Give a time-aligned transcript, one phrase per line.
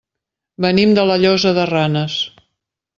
[0.65, 2.21] Venim de la Llosa de Ranes.